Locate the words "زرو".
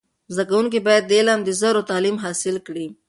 1.61-1.87